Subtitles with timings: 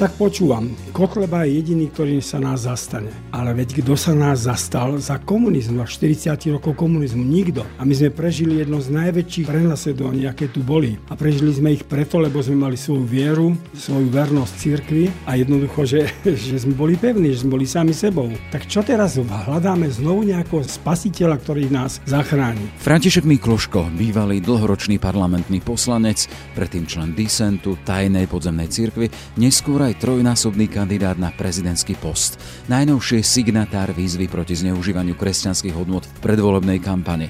[0.00, 3.12] tak počúvam, Kotleba je jediný, ktorý sa nás zastane.
[3.36, 7.20] Ale veď kto sa nás zastal za komunizmu, a 40 rokov komunizmu?
[7.20, 7.68] Nikto.
[7.76, 10.96] A my sme prežili jedno z najväčších prenasledovaní, aké tu boli.
[11.12, 15.84] A prežili sme ich preto, lebo sme mali svoju vieru, svoju vernosť cirkvi a jednoducho,
[15.84, 16.08] že,
[16.48, 18.32] že sme boli pevní, že sme boli sami sebou.
[18.56, 22.72] Tak čo teraz hľadáme znovu nejakého spasiteľa, ktorý nás zachráni?
[22.80, 26.24] František Mikloško, bývalý dlhoročný parlamentný poslanec,
[26.56, 32.38] predtým člen disentu, tajnej podzemnej cirkvi, neskôr aj trojnásobný kandidát na prezidentský post.
[32.70, 37.26] Najnovšie signatár výzvy proti zneužívaniu kresťanských hodnot v predvolebnej kampani.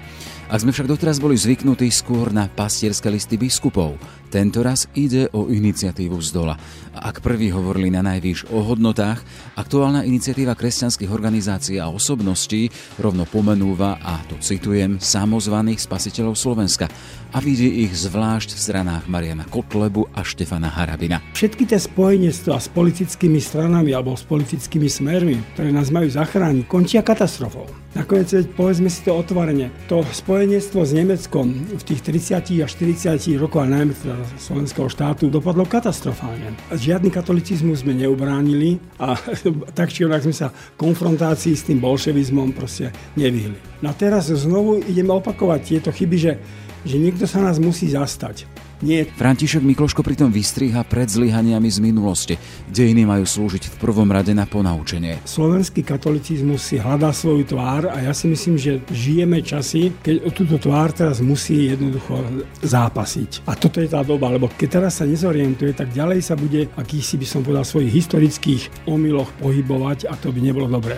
[0.51, 3.95] Ak sme však doteraz boli zvyknutí skôr na pastierské listy biskupov,
[4.35, 6.59] tento raz ide o iniciatívu z dola.
[6.91, 9.23] Ak prví hovorili na najvýš o hodnotách,
[9.55, 12.67] aktuálna iniciatíva kresťanských organizácií a osobností
[12.99, 16.91] rovno pomenúva, a to citujem, samozvaných spasiteľov Slovenska
[17.31, 21.23] a vidí ich zvlášť v stranách Mariana Kotlebu a Štefana Harabina.
[21.31, 27.07] Všetky tie spojenectvá s politickými stranami alebo s politickými smermi, ktoré nás majú zachrániť, končia
[27.07, 27.71] katastrofou.
[27.91, 33.67] Nakoniec, povedzme si to otvorene, to spojenectvo s Nemeckom v tých 30 a 40 rokoch,
[33.67, 36.55] a najmä teda slovenského štátu dopadlo katastrofálne.
[36.71, 39.19] Žiadny katolicizmus sme neubránili a
[39.79, 43.59] tak či onak sme sa konfrontácii s tým bolševizmom proste nevyhli.
[43.83, 46.39] No a teraz znovu ideme opakovať tieto chyby, že,
[46.87, 48.70] že niekto sa nás musí zastať.
[48.81, 49.05] Nie.
[49.05, 52.35] František Mikloško pritom vystriha pred zlyhaniami z minulosti.
[52.73, 55.21] Dejiny majú slúžiť v prvom rade na ponaučenie.
[55.29, 60.31] Slovenský katolicizmus si hľadá svoju tvár a ja si myslím, že žijeme časy, keď o
[60.33, 62.25] túto tvár teraz musí jednoducho
[62.65, 63.45] zápasiť.
[63.45, 67.21] A toto je tá doba, lebo keď teraz sa nezorientuje, tak ďalej sa bude, akýsi
[67.21, 70.97] by som povedal, svojich historických omyloch pohybovať a to by nebolo dobré.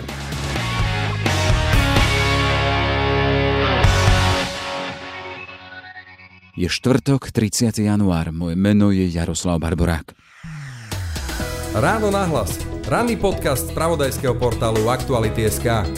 [6.53, 7.81] Je štvrtok, 30.
[7.81, 8.29] január.
[8.29, 10.13] Moje meno je Jaroslav Barborák.
[11.73, 12.61] Ráno nahlas.
[12.85, 15.89] Ranný podcast z pravodajského portálu Aktuality.sk.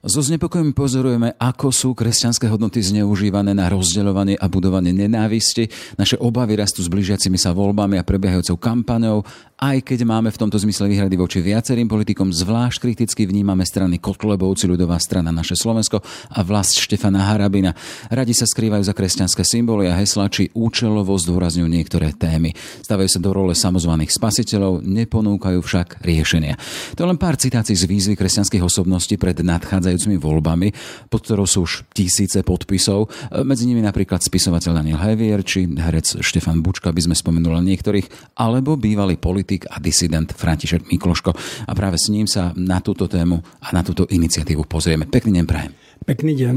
[0.00, 5.68] So znepokojom pozorujeme, ako sú kresťanské hodnoty zneužívané na rozdeľovanie a budovanie nenávisti.
[6.00, 9.28] Naše obavy rastú s blížiacimi sa voľbami a prebiehajúcou kampaňou
[9.60, 14.64] aj keď máme v tomto zmysle výhrady voči viacerým politikom, zvlášť kriticky vnímame strany Kotlebovci,
[14.64, 16.00] ľudová strana Naše Slovensko
[16.32, 17.76] a vlast Štefana Harabina.
[18.08, 22.56] Radi sa skrývajú za kresťanské symboly a hesla, či účelovo zdôrazňujú niektoré témy.
[22.56, 26.56] Stavajú sa do role samozvaných spasiteľov, neponúkajú však riešenia.
[26.96, 30.72] To len pár citácií z výzvy kresťanských osobností pred nadchádzajúcimi voľbami,
[31.12, 33.12] pod ktorou sú už tisíce podpisov.
[33.44, 38.80] Medzi nimi napríklad spisovateľ Daniel Hevier či herec Štefan Bučka, by sme spomenuli niektorých, alebo
[38.80, 41.34] bývalý politik politik a disident František Mikloško.
[41.66, 45.10] A práve s ním sa na túto tému a na túto iniciatívu pozrieme.
[45.10, 45.72] Pekný deň prajem.
[46.06, 46.56] Pekný deň.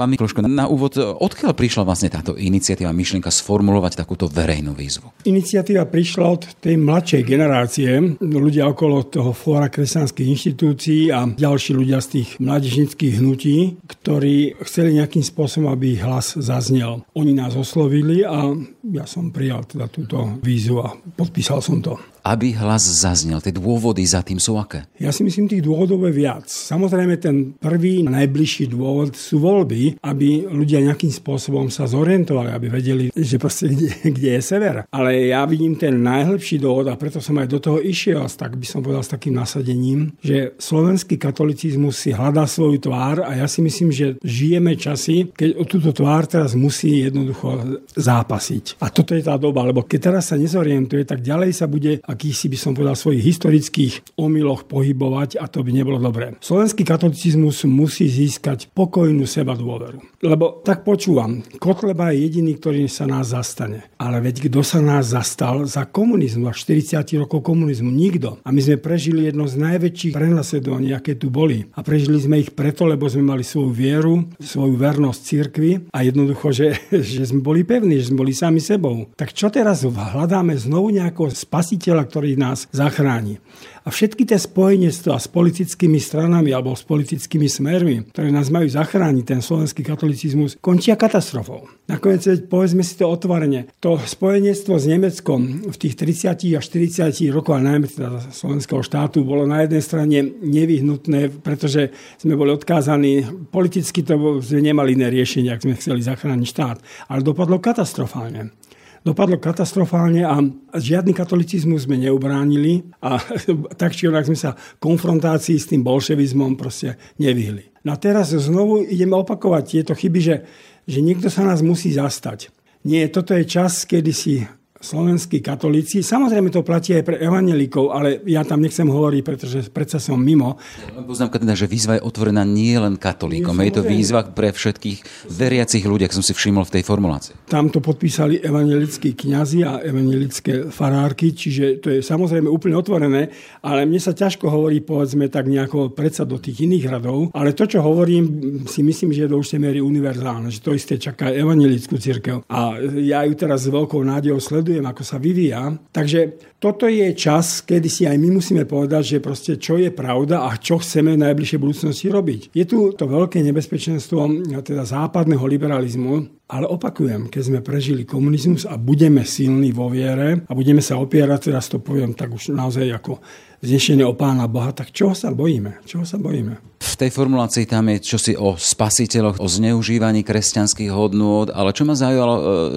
[0.00, 5.28] Pán Mikloško, na úvod, odkiaľ prišla vlastne táto iniciatíva, myšlienka sformulovať takúto verejnú výzvu?
[5.28, 12.00] Iniciatíva prišla od tej mladšej generácie, ľudia okolo toho fóra kresťanských inštitúcií a ďalší ľudia
[12.00, 17.04] z tých mládežnických hnutí, ktorí chceli nejakým spôsobom, aby ich hlas zaznel.
[17.12, 18.56] Oni nás oslovili a
[18.88, 23.40] ja som prijal teda túto výzvu a podpísal som to aby hlas zaznel?
[23.40, 24.86] Tie dôvody za tým sú aké?
[25.00, 26.46] Ja si myslím, tých dôvodov je viac.
[26.46, 33.04] Samozrejme, ten prvý, najbližší dôvod sú voľby, aby ľudia nejakým spôsobom sa zorientovali, aby vedeli,
[33.14, 34.76] že proste kde, kde je sever.
[34.92, 38.66] Ale ja vidím ten najlepší dôvod a preto som aj do toho išiel, tak by
[38.66, 43.64] som povedal s takým nasadením, že slovenský katolicizmus si hľadá svoju tvár a ja si
[43.64, 48.80] myslím, že žijeme časy, keď o túto tvár teraz musí jednoducho zápasiť.
[48.80, 52.50] A toto je tá doba, lebo keď teraz sa nezorientuje, tak ďalej sa bude akýsi
[52.50, 56.34] by som povedal svojich historických omyloch pohybovať a to by nebolo dobré.
[56.42, 60.02] Slovenský katolicizmus musí získať pokojnú seba dôveru.
[60.20, 63.88] Lebo tak počúvam, Kotleba je jediný, ktorý sa nás zastane.
[63.96, 67.88] Ale veď kto sa nás zastal za komunizmu a 40 rokov komunizmu?
[67.88, 68.42] Nikto.
[68.44, 71.64] A my sme prežili jedno z najväčších prenasledovaní, aké tu boli.
[71.72, 76.52] A prežili sme ich preto, lebo sme mali svoju vieru, svoju vernosť cirkvi a jednoducho,
[76.52, 76.68] že,
[77.12, 79.08] že sme boli pevní, že sme boli sami sebou.
[79.16, 83.38] Tak čo teraz hľadáme znovu nejakého spasiteľa priateľa, ktorý nás zachráni.
[83.80, 89.24] A všetky tie spojenectvá s politickými stranami alebo s politickými smermi, ktoré nás majú zachrániť,
[89.24, 91.64] ten slovenský katolicizmus, končia katastrofou.
[91.88, 97.56] Nakoniec, povedzme si to otvorene, to spojenectvo s Nemeckom v tých 30 až 40 rokoch,
[97.56, 104.04] a najmä teda slovenského štátu, bolo na jednej strane nevyhnutné, pretože sme boli odkázaní, politicky
[104.04, 106.76] to sme nemali iné riešenie, ak sme chceli zachrániť štát,
[107.08, 108.52] ale dopadlo katastrofálne
[109.00, 110.36] dopadlo katastrofálne a
[110.76, 113.16] žiadny katolicizmus sme neubránili a
[113.80, 117.72] tak či onak sme sa konfrontácii s tým bolševizmom proste nevyhli.
[117.84, 120.36] No a teraz znovu ideme opakovať tieto chyby, že,
[120.84, 122.52] že niekto sa nás musí zastať.
[122.84, 124.44] Nie, toto je čas, kedy si
[124.80, 126.00] slovenskí katolíci.
[126.00, 130.56] Samozrejme to platí aj pre evangelikov, ale ja tam nechcem hovoriť, pretože predsa som mimo.
[131.04, 135.84] Poznámka teda, že výzva je otvorená nie len katolíkom, je, to výzva pre všetkých veriacich
[135.84, 137.52] ľudí, ak som si všimol v tej formulácii.
[137.52, 143.28] Tam to podpísali evangelickí kňazi a evangelické farárky, čiže to je samozrejme úplne otvorené,
[143.60, 147.68] ale mne sa ťažko hovorí, povedzme, tak nejako predsa do tých iných radov, ale to,
[147.68, 152.00] čo hovorím, si myslím, že je do určitej miery univerzálne, že to isté čaká evangelickú
[152.00, 152.48] církev.
[152.48, 155.74] A ja ju teraz s veľkou nádejou sledujem sledujem, ako sa vyvíja.
[155.90, 160.46] Takže toto je čas, kedy si aj my musíme povedať, že proste čo je pravda
[160.46, 162.54] a čo chceme v najbližšej budúcnosti robiť.
[162.54, 168.78] Je tu to veľké nebezpečenstvo teda západného liberalizmu, ale opakujem, keď sme prežili komunizmus a
[168.78, 173.18] budeme silní vo viere a budeme sa opierať, teraz to poviem tak už naozaj ako
[173.60, 175.84] vznešenie o Pána Boha, tak čoho sa bojíme?
[175.84, 176.80] Čoho sa bojíme?
[176.80, 181.96] V tej formulácii tam je čosi o spasiteľoch, o zneužívaní kresťanských hodnôt, ale čo ma
[181.96, 182.34] zaujalo,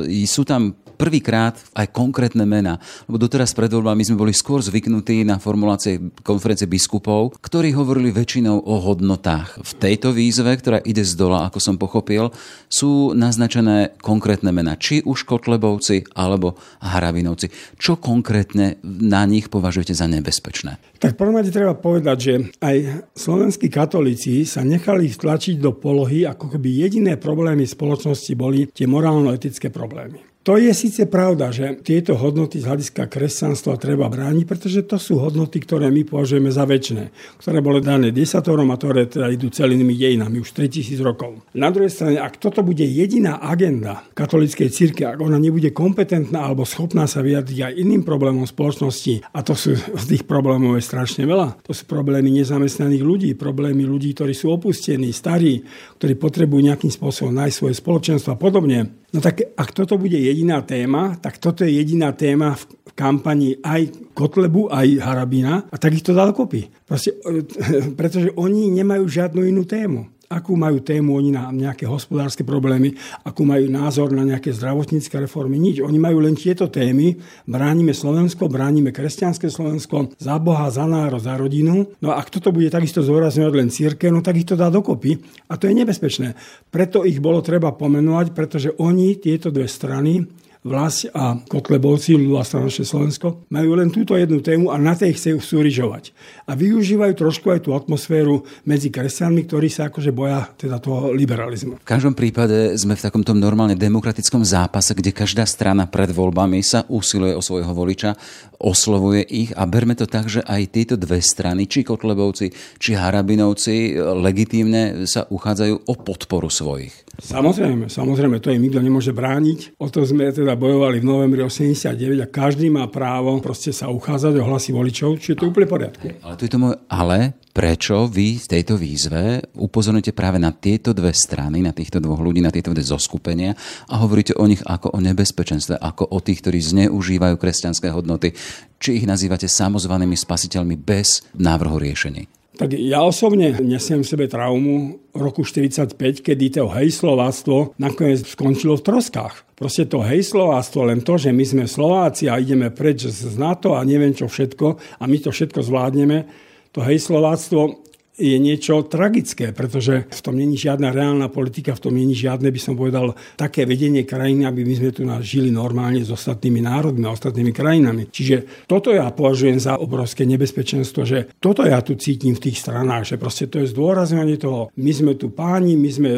[0.07, 2.77] e, sú tam prvýkrát aj konkrétne mená.
[3.09, 8.63] Lebo doteraz pred voľbami sme boli skôr zvyknutí na formulácie konferencie biskupov, ktorí hovorili väčšinou
[8.63, 9.59] o hodnotách.
[9.65, 12.29] V tejto výzve, ktorá ide z dola, ako som pochopil,
[12.69, 14.77] sú naznačené konkrétne mená.
[14.77, 17.49] Či už Kotlebovci alebo Harabinovci.
[17.75, 20.77] Čo konkrétne na nich považujete za nebezpečné?
[21.03, 22.77] Tak prvom treba povedať, že aj
[23.11, 29.67] slovenskí katolíci sa nechali vtlačiť do polohy, ako keby jediné problémy spoločnosti boli tie morálno-etické
[29.67, 30.32] problémy.
[30.43, 35.15] To je síce pravda, že tieto hodnoty z hľadiska kresťanstva treba brániť, pretože to sú
[35.15, 39.95] hodnoty, ktoré my považujeme za väčšie, ktoré boli dané desatorom a ktoré teda idú celými
[39.95, 41.47] dejinami už 3000 rokov.
[41.55, 46.67] Na druhej strane, ak toto bude jediná agenda katolíckej cirke, ak ona nebude kompetentná alebo
[46.67, 51.23] schopná sa vyjadriť aj iným problémom spoločnosti, a to sú z tých problémov je strašne
[51.23, 55.63] veľa, to sú problémy nezamestnaných ľudí, problémy ľudí, ktorí sú opustení, starí,
[56.03, 60.65] ktorí potrebujú nejakým spôsobom nájsť svoje spoločenstvo a podobne, No tak ak toto bude jediná
[60.65, 62.65] téma, tak toto je jediná téma v
[62.97, 66.73] kampani aj Kotlebu, aj Harabina a tak ich to dá dokopy.
[66.85, 67.13] Proste,
[67.99, 73.43] pretože oni nemajú žiadnu inú tému akú majú tému oni na nejaké hospodárske problémy, akú
[73.43, 75.59] majú názor na nejaké zdravotnícke reformy.
[75.59, 75.83] Nič.
[75.83, 77.17] Oni majú len tieto témy.
[77.45, 81.89] Bránime Slovensko, bránime kresťanské Slovensko, za Boha, za národ, za rodinu.
[81.99, 85.19] No a ak toto bude takisto zdôrazňovať len církev, no tak ich to dá dokopy.
[85.51, 86.33] A to je nebezpečné.
[86.71, 92.71] Preto ich bolo treba pomenovať, pretože oni, tieto dve strany, Vlasť a Kotlebovci, ľudová strana
[92.71, 96.15] naše Slovensko, majú len túto jednu tému a na tej chcú súrižovať.
[96.47, 101.83] A využívajú trošku aj tú atmosféru medzi kresťanmi, ktorí sa akože boja teda toho liberalizmu.
[101.83, 106.87] V každom prípade sme v takomto normálne demokratickom zápase, kde každá strana pred voľbami sa
[106.87, 108.15] usiluje o svojho voliča,
[108.63, 113.99] oslovuje ich a berme to tak, že aj tieto dve strany, či Kotlebovci, či Harabinovci,
[113.99, 117.03] legitímne sa uchádzajú o podporu svojich.
[117.13, 119.77] Samozrejme, samozrejme, to im nikto nemôže brániť.
[119.77, 124.33] O to sme teda bojovali v novembri 89 a každý má právo proste sa uchádzať
[124.39, 126.05] o hlasy voličov, čiže to je úplne poriadku.
[126.21, 130.91] Ale tu je to môj, ale prečo vy v tejto výzve upozorňujete práve na tieto
[130.91, 133.53] dve strany, na týchto dvoch ľudí, na tieto dve zoskupenia
[133.89, 138.33] a hovoríte o nich ako o nebezpečenstve, ako o tých, ktorí zneužívajú kresťanské hodnoty,
[138.81, 142.42] či ich nazývate samozvanými spasiteľmi bez návrhu riešení?
[142.53, 148.85] Tak ja osobne nesiem v sebe traumu roku 45, kedy to hejslováctvo nakoniec skončilo v
[148.93, 149.41] troskách.
[149.57, 153.81] Proste to hejslováctvo, len to, že my sme Slováci a ideme preč z NATO a
[153.81, 156.29] neviem čo všetko a my to všetko zvládneme,
[156.69, 162.13] to hejslováctvo je niečo tragické, pretože v tom není žiadna reálna politika, v tom není
[162.13, 166.61] žiadne, by som povedal, také vedenie krajiny, aby my sme tu žili normálne s ostatnými
[166.61, 168.13] národmi a ostatnými krajinami.
[168.13, 173.09] Čiže toto ja považujem za obrovské nebezpečenstvo, že toto ja tu cítim v tých stranách,
[173.09, 176.11] že proste to je zdôrazňovanie toho, my sme tu páni, my sme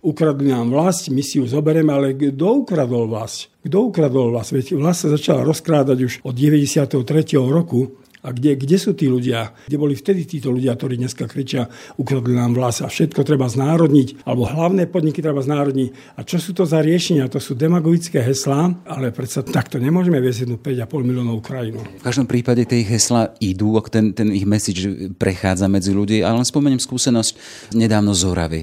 [0.00, 3.52] ukradli nám vlast, my si ju zoberieme, ale kto ukradol vlast?
[3.60, 4.56] Kto ukradol vlast?
[4.56, 6.96] Veď vlast sa začala rozkrádať už od 93.
[7.36, 9.54] roku a kde, kde sú tí ľudia?
[9.70, 14.26] Kde boli vtedy títo ľudia, ktorí dneska kričia, ukradli nám vlas a všetko treba znárodniť,
[14.26, 16.18] alebo hlavné podniky treba znárodniť.
[16.18, 17.30] A čo sú to za riešenia?
[17.30, 21.78] To sú demagogické heslá, ale predsa takto nemôžeme viesť jednu 5,5 miliónov krajinu.
[21.82, 26.48] V každom prípade tie heslá idú, ten, ten ich message prechádza medzi ľudí, ale len
[26.48, 27.32] spomeniem skúsenosť
[27.78, 28.62] nedávno z Horavy.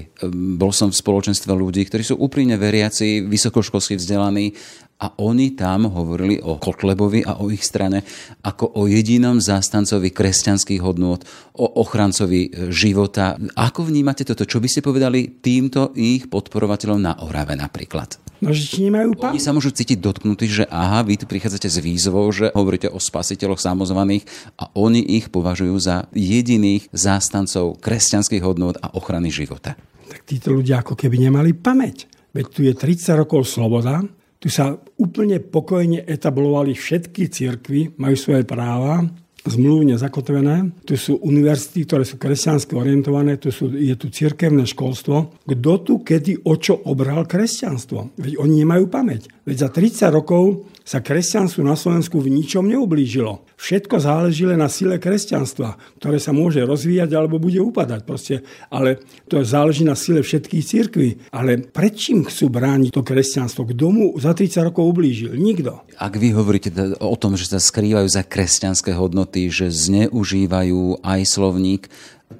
[0.56, 4.52] Bol som v spoločenstve ľudí, ktorí sú úprimne veriaci, vysokoškolsky vzdelaní
[4.96, 8.00] a oni tam hovorili o Kotlebovi a o ich strane
[8.40, 11.20] ako o jedinom zástancovi kresťanských hodnôt,
[11.52, 13.36] o ochrancovi e, života.
[13.56, 14.48] Ako vnímate toto?
[14.48, 18.16] Čo by ste povedali týmto ich podporovateľom na Orave napríklad?
[18.40, 19.32] No, že či nemajú pán?
[19.32, 23.00] Oni sa môžu cítiť dotknutí, že aha, vy tu prichádzate s výzvou, že hovoríte o
[23.00, 24.28] spasiteľoch samozvaných
[24.60, 29.76] a oni ich považujú za jediných zástancov kresťanských hodnôt a ochrany života.
[30.08, 32.08] Tak títo ľudia ako keby nemali pamäť.
[32.36, 34.04] Veď tu je 30 rokov sloboda,
[34.36, 39.04] Tu sa úplne pokojne etablovali všetky cirkvy, majú svoje práva,
[39.46, 40.74] zmluvne zakotvené.
[40.82, 45.46] Tu sú univerzity, ktoré sú kresťansky orientované, tu sú, je tu cirkevné školstvo.
[45.46, 48.18] Kto tu kedy o čo obral kresťanstvo?
[48.18, 49.30] Veď oni nemajú pamäť.
[49.46, 53.42] Veď za 30 rokov sa kresťanstvu na Slovensku v ničom neublížilo.
[53.58, 58.06] Všetko záleží len na sile kresťanstva, ktoré sa môže rozvíjať alebo bude upadať.
[58.06, 58.46] Proste.
[58.70, 61.08] Ale to záleží na sile všetkých církví.
[61.34, 63.66] Ale pred čím chcú brániť to kresťanstvo?
[63.66, 65.34] Kto mu za 30 rokov ublížil?
[65.34, 65.82] Nikto.
[65.98, 66.70] Ak vy hovoríte
[67.02, 71.90] o tom, že sa skrývajú za kresťanské hodnoty, že zneužívajú aj slovník,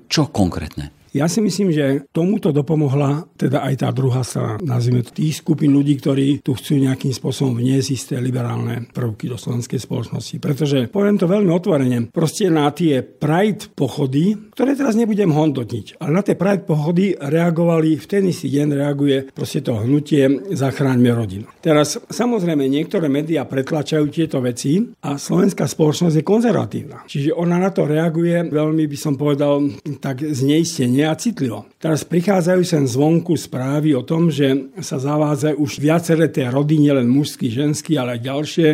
[0.06, 0.94] čo konkrétne?
[1.16, 5.72] Ja si myslím, že tomuto dopomohla teda aj tá druhá strana, nazvime to tých skupín
[5.72, 10.36] ľudí, ktorí tu chcú nejakým spôsobom vniesť isté liberálne prvky do slovenskej spoločnosti.
[10.36, 16.10] Pretože, poviem to veľmi otvorene, proste na tie Pride pochody, ktoré teraz nebudem hodnotiť, ale
[16.12, 21.48] na tie Pride pochody reagovali, v ten istý deň reaguje proste to hnutie Zachráňme rodinu.
[21.64, 27.08] Teraz samozrejme niektoré médiá pretlačajú tieto veci a slovenská spoločnosť je konzervatívna.
[27.08, 29.64] Čiže ona na to reaguje veľmi, by som povedal,
[29.96, 31.70] tak zneistenie a citlivo.
[31.80, 37.06] Teraz prichádzajú sem zvonku správy o tom, že sa zavádzajú už viaceré tie rody, nielen
[37.06, 38.68] mužský, ženský, ale aj ďalšie.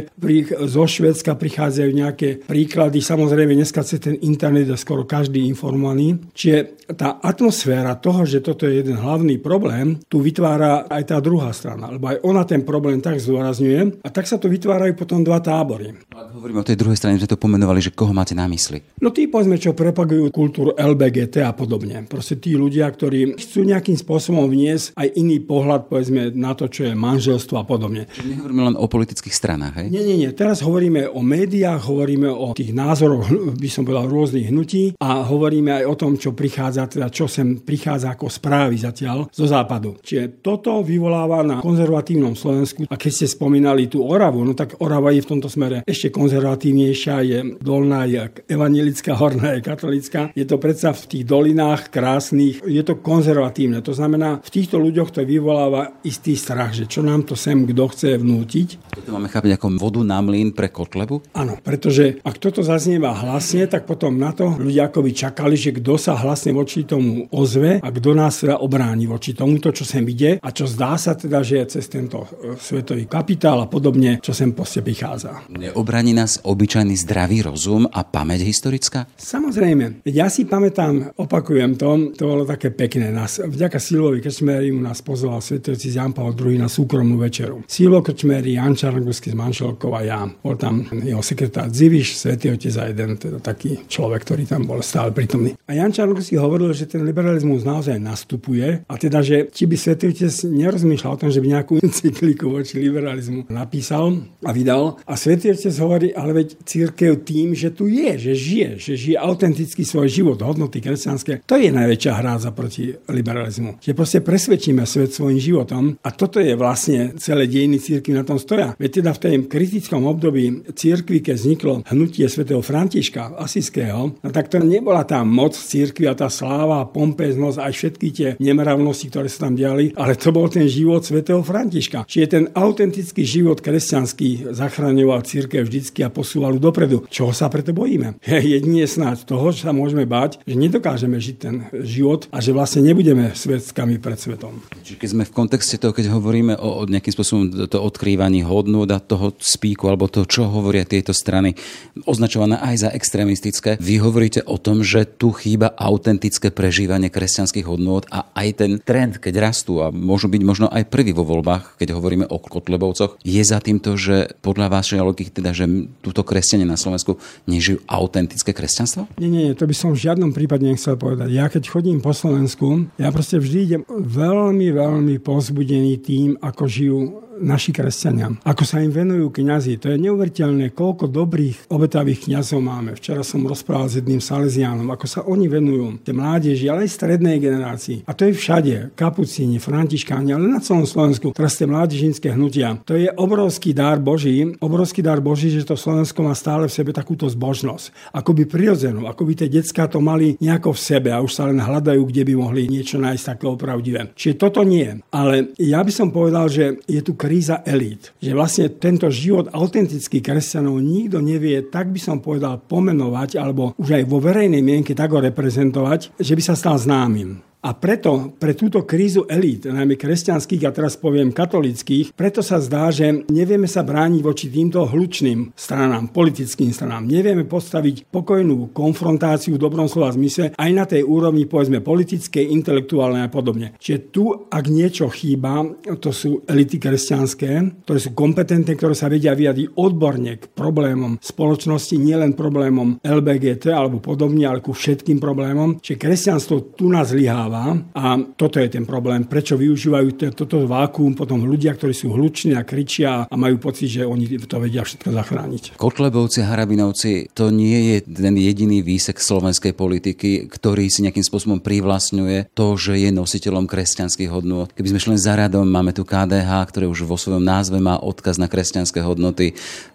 [0.66, 3.04] Zo Švedska prichádzajú nejaké príklady.
[3.04, 6.18] Samozrejme, dneska cez ten internet je skoro každý informovaný.
[6.32, 11.52] Čiže tá atmosféra toho, že toto je jeden hlavný problém, tu vytvára aj tá druhá
[11.52, 11.88] strana.
[11.92, 15.94] Lebo aj ona ten problém tak zdôrazňuje a tak sa tu vytvárajú potom dva tábory.
[16.12, 18.82] Ak hovoríme o tej druhej strane, sme to pomenovali, že koho máte na mysli?
[19.00, 23.96] No tí, povedzme, čo propagujú kultúru LBGT a podobne proste tí ľudia, ktorí chcú nejakým
[23.96, 28.04] spôsobom vniesť aj iný pohľad, povedzme, na to, čo je manželstvo a podobne.
[28.12, 29.86] Čiže nehovoríme len o politických stranách, hej?
[29.88, 30.30] Nie, nie, nie.
[30.36, 35.72] Teraz hovoríme o médiách, hovoríme o tých názoroch, by som povedal, rôznych hnutí a hovoríme
[35.80, 39.96] aj o tom, čo prichádza, teda čo sem prichádza ako správy zatiaľ zo západu.
[40.04, 42.84] Čiže toto vyvoláva na konzervatívnom Slovensku.
[42.90, 47.14] A keď ste spomínali tú Oravu, no tak Orava je v tomto smere ešte konzervatívnejšia,
[47.22, 50.34] je dolná, je evangelická, horná je katolická.
[50.34, 53.78] Je to predsa v tých dolinách krásnych, je to konzervatívne.
[53.86, 57.84] To znamená, v týchto ľuďoch to vyvoláva istý strach, že čo nám to sem kto
[57.94, 58.98] chce vnútiť.
[59.06, 61.22] To máme chápať ako vodu na mlyn pre Kotlebu?
[61.38, 65.94] Áno, pretože ak toto zaznieva hlasne, tak potom na to ľudia akoby čakali, že kto
[65.94, 70.42] sa hlasne voči tomu ozve a kto nás teda obráni voči tomuto, čo sem ide
[70.42, 74.34] a čo zdá sa teda, že je cez tento e, svetový kapitál a podobne, čo
[74.34, 75.46] sem poste prichádza.
[75.54, 79.06] Neobráni nás obyčajný zdravý rozum a pamäť historická?
[79.14, 80.02] Samozrejme.
[80.08, 83.10] Ja si pamätám, opakujem to, to bolo také pekné.
[83.14, 87.64] Nás, vďaka Silvovi Krčmerimu nás pozval svetujúci Jan Pavel II na súkromnú večeru.
[87.66, 90.20] Silvo Krčmeri, Jan Čarnogusky s manželkou a ja.
[90.26, 94.80] Bol tam jeho sekretár Ziviš, svetý otec a jeden teda taký človek, ktorý tam bol
[94.84, 95.56] stále prítomný.
[95.66, 100.12] A Jan Čarnogusky hovoril, že ten liberalizmus naozaj nastupuje a teda, že či by svetý
[100.12, 105.00] otec nerozmýšľal o tom, že by nejakú encykliku voči liberalizmu napísal a vydal.
[105.06, 109.16] A svetý otec hovorí, ale veď církev tým, že tu je, že žije, že žije
[109.18, 113.82] autenticky svoj život, hodnoty kresťanské, to je najväčšie najväčšia hrádza proti liberalizmu.
[113.82, 118.38] Že proste presvedčíme svet svojim životom a toto je vlastne celé dejiny církvy na tom
[118.38, 118.78] stoja.
[118.78, 124.48] Veď teda v tej kritickom období církvy, keď vzniklo hnutie svätého Františka Asiského, no tak
[124.48, 129.48] to nebola tá moc církvy a tá sláva, pompeznosť aj všetky tie nemravnosti, ktoré sa
[129.48, 132.06] tam diali, ale to bol ten život svätého Františka.
[132.06, 137.08] Čiže ten autentický život kresťanský zachraňoval církev vždycky a posúval dopredu.
[137.08, 138.20] Čoho sa preto bojíme?
[138.52, 142.84] Jedine snáď toho, že sa môžeme báť, že nedokážeme žiť ten život a že vlastne
[142.84, 144.60] nebudeme svetkami pred svetom.
[144.84, 148.84] Čiže keď sme v kontexte toho, keď hovoríme o, o nejakým spôsobom to odkrývaní hodnôt
[148.92, 151.56] a toho spíku alebo toho, čo hovoria tieto strany,
[152.04, 158.04] označované aj za extrémistické, vy hovoríte o tom, že tu chýba autentické prežívanie kresťanských hodnôt
[158.12, 161.96] a aj ten trend, keď rastú a môžu byť možno aj prvý vo voľbách, keď
[161.96, 165.64] hovoríme o Kotlebovcoch, je za týmto, že podľa vašej logiky teda, že
[166.04, 167.16] túto kresťania na Slovensku
[167.48, 169.08] nežijú autentické kresťanstvo?
[169.16, 171.30] Nie, nie, to by som v žiadnom prípade nechcel povedať.
[171.30, 177.00] Ja keď chodím po Slovensku, ja proste vždy idem veľmi, veľmi pozbudený tým, ako žijú
[177.42, 178.30] naši kresťania.
[178.46, 179.82] Ako sa im venujú kňazi.
[179.82, 182.94] To je neuveriteľné, koľko dobrých obetavých kňazov máme.
[182.94, 187.42] Včera som rozprával s jedným Salesiánom, ako sa oni venujú, tie mládeži, ale aj strednej
[187.42, 188.06] generácii.
[188.06, 188.94] A to je všade.
[188.94, 191.34] Kapucíni, františkáni, ale na celom Slovensku.
[191.34, 192.78] Teraz tie mládežinské hnutia.
[192.86, 196.94] To je obrovský dar Boží, obrovský dar Boží, že to Slovensko má stále v sebe
[196.94, 198.14] takúto zbožnosť.
[198.14, 201.60] Akoby prirodzenú, ako by tie decka to mali nejako v sebe a už sa len
[201.60, 204.16] hľadajú, kde by mohli niečo nájsť také opravdivé.
[204.16, 204.88] Čiže toto nie.
[205.12, 208.16] Ale ja by som povedal, že je tu kríza elít.
[208.18, 214.00] Že vlastne tento život autentických kresťanov nikto nevie, tak by som povedal, pomenovať, alebo už
[214.00, 217.51] aj vo verejnej mienke tak ho reprezentovať, že by sa stal známym.
[217.62, 222.90] A preto pre túto krízu elít, najmä kresťanských a teraz poviem katolických, preto sa zdá,
[222.90, 227.06] že nevieme sa brániť voči týmto hlučným stranám, politickým stranám.
[227.06, 233.22] Nevieme postaviť pokojnú konfrontáciu v dobrom slova zmysle aj na tej úrovni, povedzme, politickej, intelektuálnej
[233.22, 233.78] a podobne.
[233.78, 235.62] Čiže tu, ak niečo chýba,
[236.02, 241.94] to sú elity kresťanské, ktoré sú kompetentné, ktoré sa vedia vyjadriť odborne k problémom spoločnosti,
[241.94, 245.78] nielen problémom LBGT alebo podobne, ale ku všetkým problémom.
[245.78, 247.14] Čiže kresťanstvo tu nás
[247.52, 249.28] zlyháva a toto je ten problém.
[249.28, 254.08] Prečo využívajú toto vákuum potom ľudia, ktorí sú hluční a kričia a majú pocit, že
[254.08, 255.62] oni to vedia všetko zachrániť.
[255.76, 262.56] Kotlebovci Harabinovci to nie je ten jediný výsek slovenskej politiky, ktorý si nejakým spôsobom privlastňuje
[262.56, 264.72] to, že je nositeľom kresťanských hodnôt.
[264.72, 268.40] Keby sme šli za radom, máme tu KDH, ktoré už vo svojom názve má odkaz
[268.40, 269.52] na kresťanské hodnoty.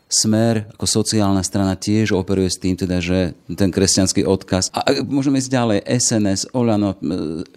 [0.08, 4.72] Smer ako sociálna strana tiež operuje s tým, teda, že ten kresťanský odkaz.
[4.72, 5.78] A môžeme ísť ďalej.
[5.84, 6.96] SNS, Olano,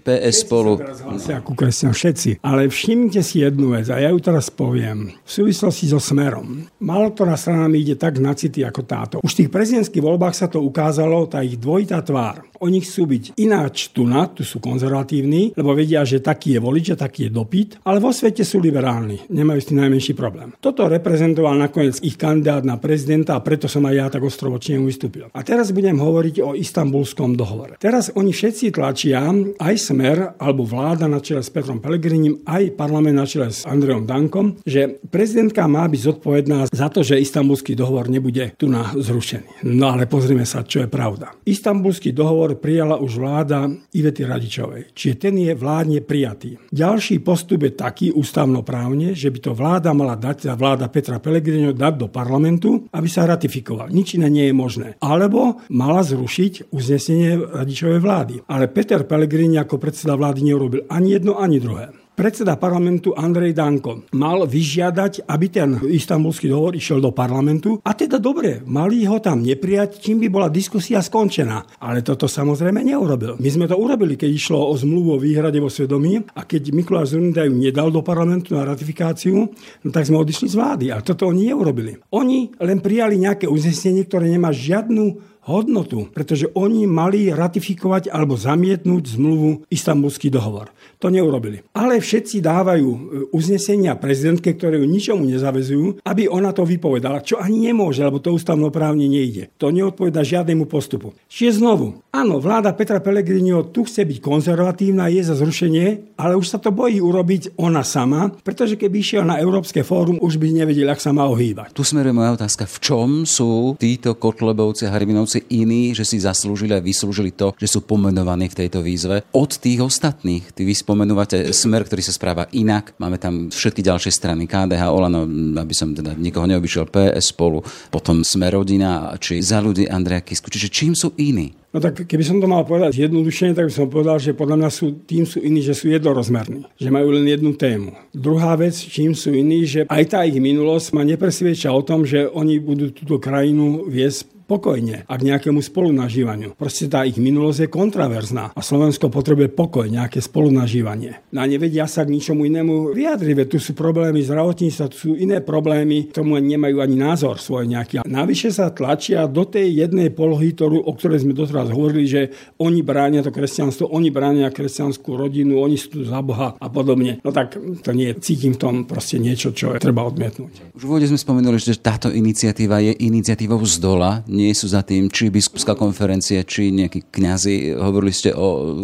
[0.02, 0.82] PS spolu.
[1.30, 2.42] Ako kresťan všetci.
[2.42, 5.14] Ale všimnite si jednu vec a ja ju teraz poviem.
[5.22, 6.66] V súvislosti so Smerom.
[6.82, 9.14] Málo ktorá strana mi ide tak na city ako táto.
[9.22, 12.49] Už v tých prezidentských voľbách sa to ukázalo, tá ich dvojitá tvár.
[12.60, 16.92] Oni chcú byť ináč tu na, tu sú konzervatívni, lebo vedia, že taký je volič
[16.92, 19.32] a taký je dopyt, ale vo svete sú liberálni.
[19.32, 20.52] Nemajú s tým najmenší problém.
[20.60, 25.32] Toto reprezentoval nakoniec ich kandidát na prezidenta a preto som aj ja tak ostrovočne vystúpil.
[25.32, 27.80] A teraz budem hovoriť o istambulskom dohovore.
[27.80, 29.24] Teraz oni všetci tlačia,
[29.56, 34.04] aj smer, alebo vláda na čele s Petrom Pelegrinim, aj parlament na čele s Andreom
[34.04, 39.64] Dankom, že prezidentka má byť zodpovedná za to, že istambulský dohovor nebude tu na zrušený.
[39.64, 41.32] No ale pozrime sa, čo je pravda.
[41.48, 44.82] Istambulský dohovor dohovor prijala už vláda Ivety Radičovej.
[44.94, 46.58] Čiže ten je vládne prijatý.
[46.74, 51.94] Ďalší postup je taký ústavnoprávne, že by to vláda mala dať, vláda Petra Pellegrino dať
[51.94, 53.90] do parlamentu, aby sa ratifikoval.
[53.94, 54.88] Nič iné nie je možné.
[54.98, 58.34] Alebo mala zrušiť uznesenie Radičovej vlády.
[58.50, 64.04] Ale Peter Pellegrini ako predseda vlády neurobil ani jedno, ani druhé predseda parlamentu Andrej Danko
[64.12, 69.40] mal vyžiadať, aby ten istambulský dohovor išiel do parlamentu a teda dobre, mali ho tam
[69.40, 71.80] neprijať, čím by bola diskusia skončená.
[71.80, 73.40] Ale toto samozrejme neurobil.
[73.40, 77.16] My sme to urobili, keď išlo o zmluvu o výhrade vo svedomí a keď Mikuláš
[77.16, 79.48] Zurinda ju nedal do parlamentu na ratifikáciu,
[79.80, 80.86] no tak sme odišli z vlády.
[80.92, 81.96] A toto oni neurobili.
[82.12, 89.16] Oni len prijali nejaké uznesenie, ktoré nemá žiadnu hodnotu, pretože oni mali ratifikovať alebo zamietnúť
[89.16, 90.72] zmluvu Istanbulský dohovor.
[91.00, 91.64] To neurobili.
[91.72, 92.98] Ale všetci dávajú e,
[93.32, 98.36] uznesenia prezidentke, ktoré ju ničomu nezavezujú, aby ona to vypovedala, čo ani nemôže, lebo to
[98.36, 99.48] ústavnoprávne nejde.
[99.56, 101.16] To neodpoveda žiadnemu postupu.
[101.32, 106.46] Čiže znovu, áno, vláda Petra Pellegriniho tu chce byť konzervatívna, je za zrušenie, ale už
[106.52, 110.92] sa to bojí urobiť ona sama, pretože keby išiel na Európske fórum, už by nevedel,
[110.92, 111.72] ak sa má ohýbať.
[111.72, 112.68] Tu smeruje moja otázka.
[112.68, 114.92] V čom sú títo Kotlebovci a
[115.30, 119.50] Harbinovci iní, že si zaslúžili a vyslúžili to, že sú pomenovaní v tejto výzve od
[119.54, 120.50] tých ostatných?
[120.50, 122.98] Tí spomenúvate smer, ktorý sa správa inak.
[122.98, 125.22] Máme tam všetky ďalšie strany, KDH, Olano,
[125.54, 127.62] aby som teda nikoho neobyšiel, PS spolu,
[127.94, 130.50] potom Smer rodina, či za ľudí Andreja Kisku.
[130.50, 131.59] Čiže čím sú iní?
[131.70, 134.70] No tak keby som to mal povedať jednodušene, tak by som povedal, že podľa mňa
[134.74, 137.94] sú, tým sú iní, že sú jednorozmerní, že majú len jednu tému.
[138.10, 142.26] Druhá vec, čím sú iní, že aj tá ich minulosť ma nepresvieča o tom, že
[142.26, 146.58] oni budú túto krajinu viesť pokojne a k nejakému spolunažívaniu.
[146.58, 151.22] Proste tá ich minulosť je kontraverzná a Slovensko potrebuje pokoj, nejaké spolunažívanie.
[151.30, 155.38] Na no nevedia sa k ničomu inému vyjadriť, tu sú problémy zdravotníctva, tu sú iné
[155.38, 158.02] problémy, tomu nemajú ani názor svoj nejaký.
[158.02, 162.22] A navyše sa tlačia do tej jednej polohy, ktorú, o ktorej sme doteraz hovorili, že
[162.56, 167.20] oni bránia to kresťanstvo, oni bránia kresťanskú rodinu, oni sú tu za Boha a podobne.
[167.20, 170.72] No tak to nie, cítim v tom proste niečo, čo treba odmietnúť.
[170.72, 175.10] Už v sme spomenuli, že táto iniciatíva je iniciatívou z dola, nie sú za tým
[175.10, 177.74] či biskupská konferencia, či nejakí kňazi.
[177.74, 178.78] Hovorili ste o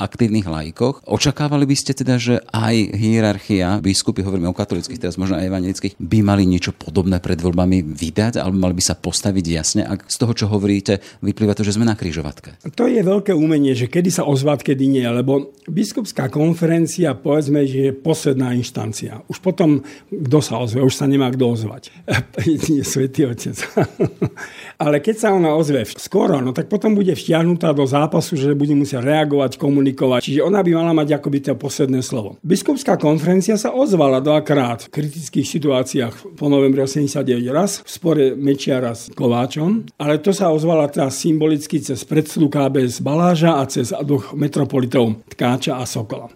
[0.00, 1.04] aktívnych lajkoch.
[1.04, 5.94] Očakávali by ste teda, že aj hierarchia, biskupy, hovoríme o katolických, teraz možno aj evangelických,
[6.00, 9.82] by mali niečo podobné pred voľbami vydať, alebo mali by sa postaviť jasne?
[9.84, 12.56] A z toho, čo hovoríte, vyplýva to, že sme na krížovatke.
[12.72, 17.90] To je veľké umenie, že kedy sa ozvať, kedy nie, lebo biskupská konferencia, povedzme, že
[17.90, 19.20] je posledná inštancia.
[19.28, 21.92] Už potom, kto sa ozve, už sa nemá kto ozvať.
[22.86, 23.56] Svetý otec.
[24.82, 28.72] Ale keď sa ona ozve skoro, no tak potom bude vtiahnutá do zápasu, že bude
[28.72, 30.32] musieť reagovať, komunikovať.
[30.32, 32.40] Čiže ona by mala mať akoby to posledné slovo.
[32.46, 38.94] Biskupská konferencia sa ozvala dvakrát v kritických situáciách po novembri 89 raz v spore Mečiara
[38.94, 44.32] s Kováčom, ale to sa ozvala teraz symbolicky cez predsedu KBS Baláža a cez dvoch
[44.32, 46.30] metropolitov Tkáča a Sokola.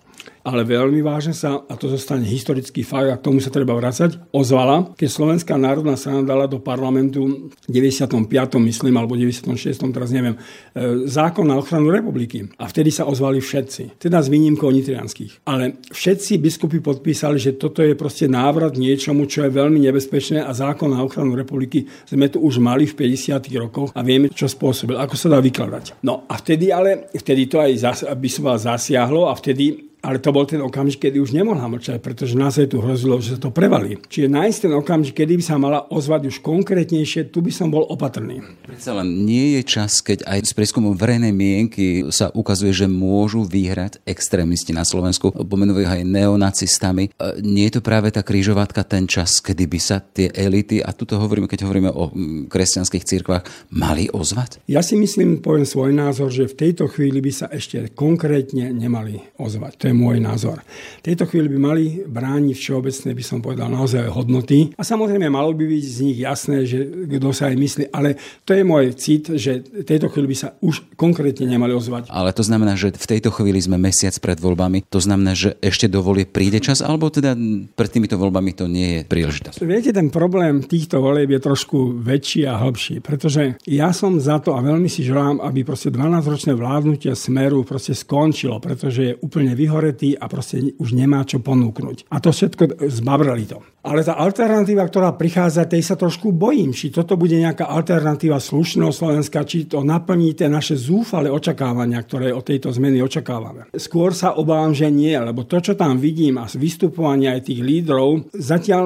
[0.45, 4.33] Ale veľmi vážne sa, a to zostane historický fakt, a k tomu sa treba vrácať,
[4.33, 8.17] ozvala, keď Slovenská národná strana dala do parlamentu v 95.
[8.59, 9.77] myslím, alebo 96.
[9.93, 10.37] teraz neviem,
[10.73, 12.49] e, zákon na ochranu republiky.
[12.57, 14.01] A vtedy sa ozvali všetci.
[14.01, 15.45] Teda s výnimkou nitrianských.
[15.45, 20.51] Ale všetci biskupy podpísali, že toto je proste návrat niečomu, čo je veľmi nebezpečné a
[20.57, 23.45] zákon na ochranu republiky sme tu už mali v 50.
[23.61, 26.01] rokoch a vieme, čo spôsobil, ako sa dá vykladať.
[26.07, 30.33] No a vtedy ale, vtedy to aj zas, by som zasiahlo a vtedy ale to
[30.33, 33.53] bol ten okamžik, kedy už nemohla mlčať, pretože nás aj tu hrozilo, že sa to
[33.53, 34.01] prevalí.
[34.09, 37.85] Čiže nájsť ten okamžik, kedy by sa mala ozvať už konkrétnejšie, tu by som bol
[37.85, 38.41] opatrný.
[38.65, 43.45] Predsa len nie je čas, keď aj s prieskumom verejnej mienky sa ukazuje, že môžu
[43.45, 47.13] vyhrať extrémisti na Slovensku, pomenujú aj neonacistami.
[47.13, 50.97] E, nie je to práve tá krížovatka ten čas, kedy by sa tie elity, a
[50.97, 52.09] tuto hovoríme, keď hovoríme o
[52.49, 53.45] kresťanských cirkvách,
[53.77, 54.65] mali ozvať?
[54.65, 59.21] Ja si myslím, poviem svoj názor, že v tejto chvíli by sa ešte konkrétne nemali
[59.37, 59.73] ozvať.
[59.77, 60.63] To je môj názor.
[61.03, 64.71] V tejto chvíli by mali brániť všeobecné, by som povedal, naozaj hodnoty.
[64.79, 68.15] A samozrejme malo by byť z nich jasné, že kto sa aj myslí, ale
[68.47, 72.07] to je môj cit, že v tejto chvíli by sa už konkrétne nemali ozvať.
[72.13, 74.87] Ale to znamená, že v tejto chvíli sme mesiac pred voľbami.
[74.93, 77.35] To znamená, že ešte do volie príde čas, alebo teda
[77.75, 79.59] pred týmito voľbami to nie je príležitosť.
[79.65, 84.53] Viete, ten problém týchto volieb je trošku väčší a hlbší, pretože ja som za to
[84.53, 89.80] a veľmi si želám, aby proste 12-ročné vládnutie Smeru proste skončilo, pretože je úplne vyhorené
[89.81, 92.13] vyhoretý a proste už nemá čo ponúknuť.
[92.13, 93.65] A to všetko zbabrali to.
[93.81, 96.77] Ale tá alternatíva, ktorá prichádza, tej sa trošku bojím.
[96.77, 102.29] Či toto bude nejaká alternatíva slušného Slovenska, či to naplní tie naše zúfale očakávania, ktoré
[102.29, 103.73] od tejto zmeny očakávame.
[103.73, 107.65] Skôr sa obávam, že nie, lebo to, čo tam vidím a z vystupovania aj tých
[107.65, 108.85] lídrov, zatiaľ,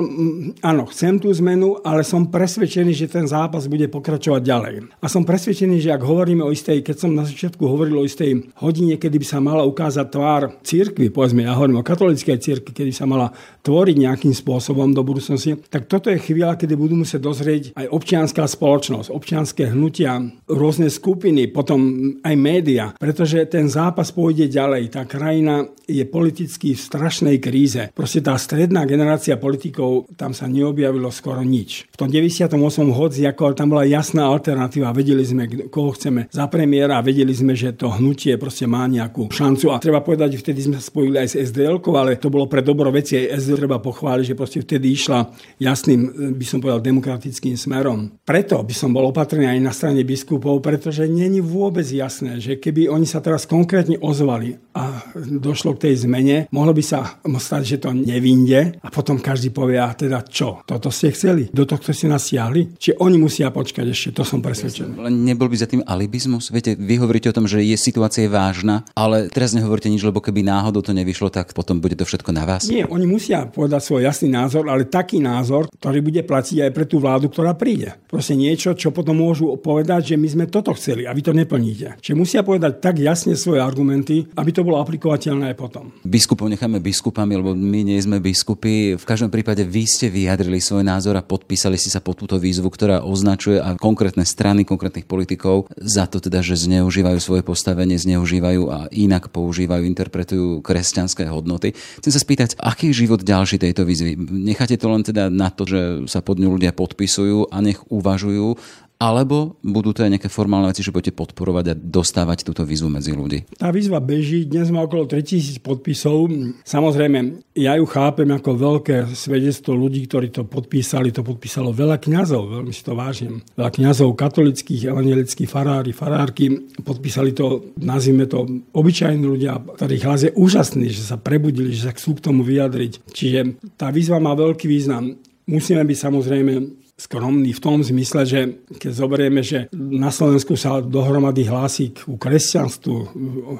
[0.62, 4.74] áno, chcem tú zmenu, ale som presvedčený, že ten zápas bude pokračovať ďalej.
[5.02, 8.46] A som presvedčený, že ak hovoríme o istej, keď som na začiatku hovoril o istej
[8.62, 10.54] hodine, kedy by sa mala ukázať tvár
[10.84, 13.32] církvy, povedzme, ja hovorím o katolíckej církvi, kedy sa mala
[13.64, 18.44] tvoriť nejakým spôsobom, do budúcnosti, tak toto je chvíľa, kedy budú musieť dozrieť aj občianská
[18.44, 21.80] spoločnosť, občianské hnutia, rôzne skupiny, potom
[22.20, 24.92] aj média, pretože ten zápas pôjde ďalej.
[24.92, 27.88] Tá krajina je politicky v strašnej kríze.
[27.96, 31.88] Proste tá stredná generácia politikov, tam sa neobjavilo skoro nič.
[31.92, 32.52] V tom 98.
[32.92, 37.76] hodzi, ako tam bola jasná alternatíva, vedeli sme, koho chceme za premiéra vedeli sme, že
[37.76, 39.70] to hnutie proste má nejakú šancu.
[39.70, 42.90] A treba povedať, vtedy sme sa spojili aj s SDL, ale to bolo pre dobro
[42.90, 45.30] veci, aj SDL treba pochváliť, že proste vtedy išla
[45.62, 48.18] jasným, by som povedal, demokratickým smerom.
[48.26, 52.88] Preto by som bol opatrný aj na strane biskupov, pretože není vôbec jasné, že keby
[52.88, 57.76] oni sa teraz konkrétne ozvali a došlo k tej zmene, mohlo by sa stať, že
[57.84, 61.52] to nevinde a potom každý povie, a teda čo, toto ste chceli?
[61.52, 62.80] Do tohto ste nás stiahli?
[62.80, 64.96] Či oni musia počkať ešte, to som presvedčený.
[64.96, 66.48] Len nebol by za tým alibizmus?
[66.48, 70.40] Viete, vy hovoríte o tom, že je situácia vážna, ale teraz nehovoríte nič, lebo keby
[70.40, 72.64] náhodou to nevyšlo, tak potom bude to všetko na vás?
[72.70, 76.70] Nie, oni musia povedať svoj jasný názor názor, ale taký názor, ktorý bude platiť aj
[76.70, 77.98] pre tú vládu, ktorá príde.
[78.06, 81.98] Proste niečo, čo potom môžu povedať, že my sme toto chceli a vy to neplníte.
[81.98, 85.90] Čiže musia povedať tak jasne svoje argumenty, aby to bolo aplikovateľné aj potom.
[86.06, 88.94] Biskupov necháme biskupami, lebo my nie sme biskupy.
[88.94, 92.70] V každom prípade vy ste vyjadrili svoj názor a podpísali ste sa pod túto výzvu,
[92.70, 98.62] ktorá označuje a konkrétne strany, konkrétnych politikov za to teda, že zneužívajú svoje postavenie, zneužívajú
[98.70, 101.72] a inak používajú, interpretujú kresťanské hodnoty.
[101.74, 104.16] Chcem sa spýtať, aký je život ďalší tejto výzvy?
[104.30, 108.58] necháte to len teda na to, že sa pod ňu ľudia podpisujú a nech uvažujú
[108.98, 113.10] alebo budú to aj nejaké formálne veci, že budete podporovať a dostávať túto výzvu medzi
[113.10, 113.44] ľudí?
[113.58, 116.30] Tá výzva beží, dnes má okolo 3000 podpisov.
[116.62, 121.10] Samozrejme, ja ju chápem ako veľké svedectvo ľudí, ktorí to podpísali.
[121.10, 123.42] To podpísalo veľa kňazov, veľmi si to vážim.
[123.58, 126.54] Veľa kňazov, katolických, evangelických farári, farárky.
[126.80, 131.92] Podpísali to, nazvime to, obyčajní ľudia, ktorých hlas je úžasný, že sa prebudili, že sa
[131.92, 133.10] chcú k tomu vyjadriť.
[133.10, 133.40] Čiže
[133.74, 135.18] tá výzva má veľký význam.
[135.44, 138.40] Musíme byť samozrejme skromný v tom zmysle, že
[138.78, 142.96] keď zoberieme, že na Slovensku sa dohromady hlási k kresťanstvu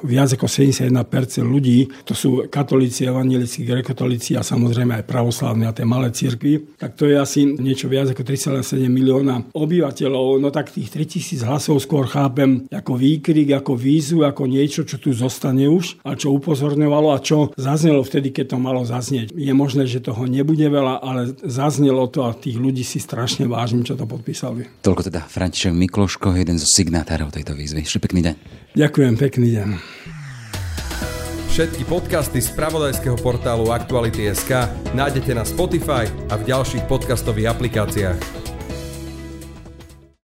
[0.06, 0.94] viac ako 71%
[1.42, 6.94] ľudí, to sú katolíci, evangelíci, grekotolíci a samozrejme aj pravoslávne a tie malé cirkvy, tak
[6.94, 10.38] to je asi niečo viac ako 3,7 milióna obyvateľov.
[10.38, 15.10] No tak tých 3000 hlasov skôr chápem ako výkrik, ako výzvu, ako niečo, čo tu
[15.10, 19.34] zostane už a čo upozorňovalo a čo zaznelo vtedy, keď to malo zaznieť.
[19.34, 23.48] Je možné, že toho nebude veľa, ale zaznelo to a tých ľudí si strašne strašne
[23.48, 24.68] vážim, čo to podpísali.
[24.84, 27.80] Toľko teda František Mikloško, jeden zo signátárov tejto výzvy.
[27.80, 28.34] Ešte pekný deň.
[28.76, 29.68] Ďakujem, pekný deň.
[31.48, 38.43] Všetky podcasty z pravodajského portálu Aktuality.sk nájdete na Spotify a v ďalších podcastových aplikáciách.